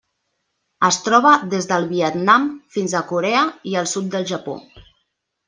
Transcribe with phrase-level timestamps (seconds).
[0.87, 2.47] Es troba des del Vietnam
[2.79, 4.59] fins a Corea i el sud del Japó.